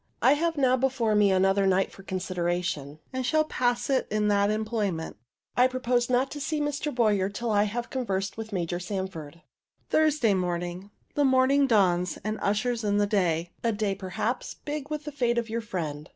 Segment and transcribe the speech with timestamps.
[0.19, 4.49] I have now before me another night for consideration, and shall pass it in that
[4.49, 5.15] employment.
[5.55, 6.91] I purpose not to see Mr.
[6.91, 9.43] Boyer till I have conversed with Major Sanford.
[9.91, 10.89] Thursday morning.
[11.13, 15.37] The morning dawns, and ushers in the day a day, perhaps, big with the fate
[15.37, 16.09] of your friend.